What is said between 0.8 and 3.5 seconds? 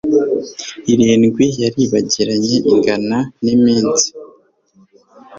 irindwi yaribagiranye ingana n